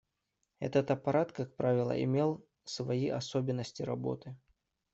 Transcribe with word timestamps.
Этот 0.57 0.89
аппарат, 0.89 1.31
как 1.31 1.55
правило, 1.55 1.91
имел 1.91 2.43
свои 2.63 3.09
особенности 3.09 3.83
работы. 3.83 4.35